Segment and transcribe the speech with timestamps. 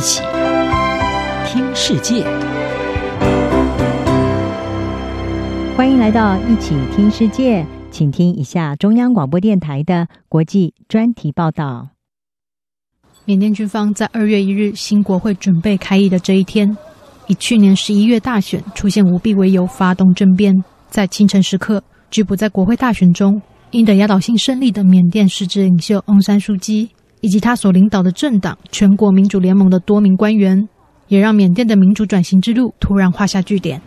[0.00, 0.22] 一起
[1.44, 2.24] 听世界，
[5.76, 11.90] 欢迎来到一起听世界，请听一下中央广播电台的国际专题报道。
[13.26, 16.74] 缅甸军方在二月一日新国会准备开议的这一天，
[17.26, 23.42] 以去年十一月大选出现舞弊为由发动政变，在清晨时刻拘捕在国会大选中
[23.72, 26.88] 赢得压倒性胜利的缅甸实质领袖翁山苏姬。
[27.20, 30.68] 以及他所领导的政党全国民主联盟的多名官员，
[31.08, 33.80] 也让缅甸的民主转型之路突然画下句点。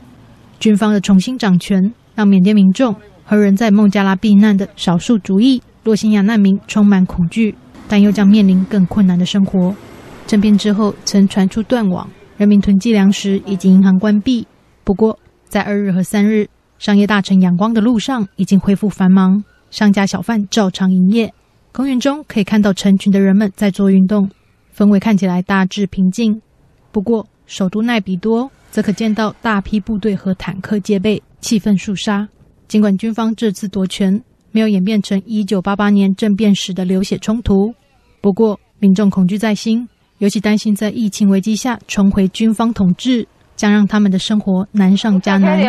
[0.60, 7.56] 军方的重新掌权，让缅甸民众和人在孟加拉避难的少数族裔洛辛亚难民充满恐惧，
[7.88, 9.76] 但又将面临更困难的生活。
[10.26, 14.48] 政变之后，曾传出断网、人民囤积粮食以及银行关闭。
[14.86, 16.48] 不过，在二日和三日，
[16.80, 21.34] 商业大城仰光的路上已经恢复繁忙，商家小贩照常营业。
[21.74, 24.30] 公园中可以看到成群的人们在做运动，
[24.78, 26.40] 氛围看起来大致平静。
[26.92, 32.30] 不过，首都奈比多则可见到大批部队和坦克戒备，气氛肃杀。
[32.68, 37.74] 尽管军方这次夺权没有演变成1988年政变时的流血冲突，
[38.22, 39.90] 不过民众恐惧在心，
[40.20, 45.60] 尤其担心在疫情危机下重回军方统治，将让他们的生活难上加难。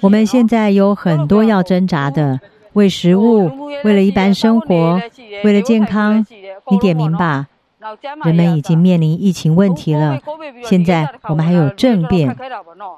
[0.00, 2.38] 我们现在有很多要挣扎的。
[2.74, 3.50] 为食物，
[3.84, 5.00] 为了一般生活，
[5.44, 6.24] 为了健康，
[6.70, 7.46] 你点名吧。
[8.24, 10.20] 人们已经面临疫情问题了，
[10.64, 12.36] 现在我们还有政变，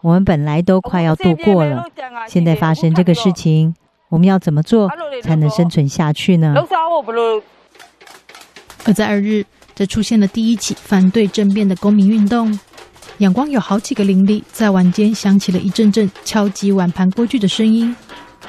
[0.03, 1.87] 我们本来都快要度过了，
[2.29, 3.75] 现在发生这个事情，
[4.11, 4.91] 我们要怎么做
[5.23, 6.55] 才能生存下去呢？
[8.85, 12.59] 而在二日，则出现了第一起反对政变的公民运动。
[13.19, 17.97] 仰光有好几个邻里，在晚间响起了一阵阵敲击碗盘锅具的声音。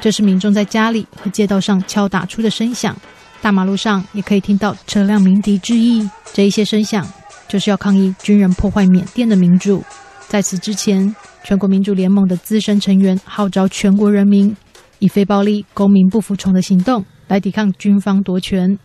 [0.06, 2.96] 这是民众在家里和街道上敲打出的声响，
[3.42, 6.08] 大马路上也可以听到车辆鸣笛致意。
[6.32, 7.04] 这一些声响
[7.48, 9.84] 就是要抗议军人破坏缅甸的民主。
[10.28, 14.56] 在此之前，全国民主联盟的资深成员号召全国人民
[15.00, 18.78] 以非暴力、公民不服从的行动来抵抗军方夺权。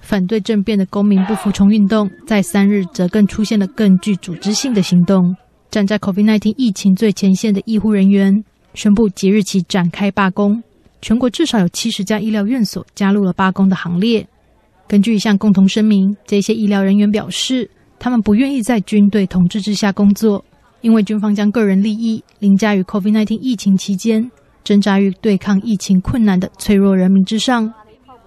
[0.00, 5.34] 反对政变的公民不服从运动在三日则更出现了更具组织性的行动。
[5.68, 8.44] 站在 COVID-19 疫情最前线的医护人员。
[8.74, 10.62] 宣布即日起展开罢工，
[11.02, 14.26] 全国至少有七十家医疗院所加入了罢工的行列。
[14.86, 20.44] 根据一项共同声明，这些医疗人员表示，他们不愿意在军队统治之下工作，
[20.80, 24.30] 因为军方将个人利益凌驾于 COVID-19 疫情期间
[24.64, 27.72] 挣扎于对抗疫情困难的脆弱人民之上。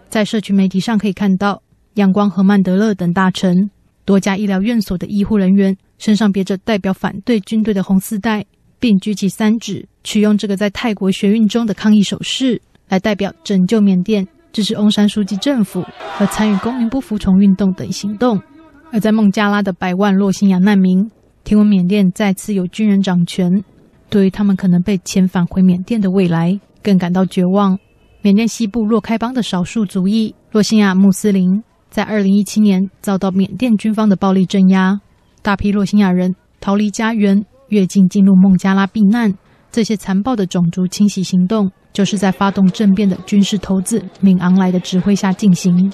[0.09, 1.61] 在社群媒体上可以看到，
[1.95, 3.69] 仰光和曼德勒等大臣
[4.05, 8.45] 多家医疗院所的医护人员身上别着代表反对军队的红丝带。
[8.79, 15.83] 并举起三指，取用这个在泰国学运中的抗议手势，来代表拯救缅甸、支持翁山书记政府
[16.17, 18.41] 和参与公民不服从运动等行动。
[18.91, 21.09] 而在孟加拉的百万洛辛亚难民，
[21.43, 23.63] 听闻缅甸再次有军人掌权，
[24.09, 27.79] 对于他们可能被遣返回缅甸的未来，更感到绝望。
[28.21, 34.99] 缅甸西部洛开邦的少数族裔洛辛亚穆斯林，在二零一七年遭到缅甸军方的暴力镇压，
[35.41, 37.45] 大批洛辛亚人逃离家园。
[37.69, 39.33] 越境进入孟加拉避难，
[39.73, 45.91] 这些残暴的种族清洗行动，就是在发动政变的军事头子敏昂莱的指挥下进行。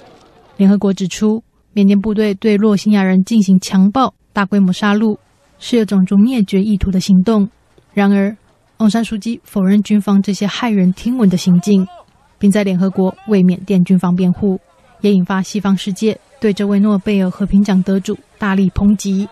[0.58, 1.42] 联合国指出，
[1.72, 5.18] 缅甸部队对洛辛亚人进行强暴、大规模杀戮，
[5.60, 7.50] 是有种族灭绝意图的行动。
[7.94, 8.36] 然而，
[8.80, 11.88] 翁山苏姬否认军方这些骇人听闻的行径，
[12.38, 14.60] 并在联合国为缅甸军方辩护，
[15.00, 19.26] 也引发西方世界对这位诺贝尔和平奖得主大力抨击。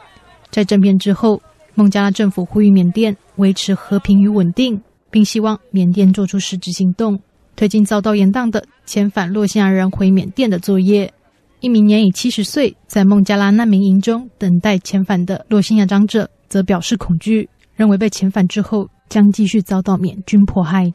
[0.50, 1.42] 在政变之后，
[1.76, 7.20] 孟加拉政府呼吁缅甸维持和平与稳定，并希望缅甸做出实质行动，
[7.56, 11.12] 推进遭到延宕的遣返洛西亚人回缅甸的作业。
[11.60, 20.94] 一名年已七十岁，在孟加拉难民营中等待遣返的洛西亚长者则表示恐惧，认为被遣返之后将继续遭到缅军迫害。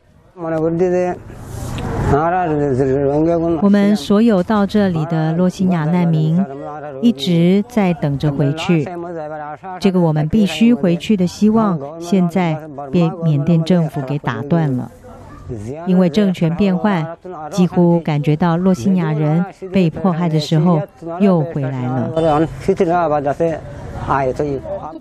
[3.62, 6.36] 我们所有到这里的洛西亚难民
[7.00, 8.86] 一直在等着回去，
[9.80, 12.56] 这个我们必须回去的希望，现在
[12.90, 14.90] 被缅甸政府给打断了。
[15.86, 17.04] 因为政权变换，
[17.50, 20.80] 几乎感觉到洛辛亚人被迫害的时候
[21.20, 22.10] 又回来了。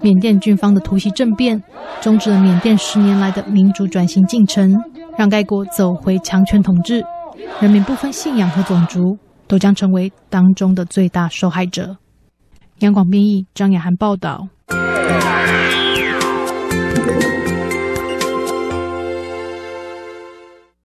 [0.02, 1.62] 缅甸军方的突袭政变，
[2.02, 4.78] 终止了缅甸十年来的民主转型进程。
[5.18, 7.04] 让该国走回强权统治，
[7.60, 9.18] 人民不分信仰和种族
[9.52, 11.98] 都将成为当中的最大受害者。
[12.80, 14.48] 央广编译张雅涵报道。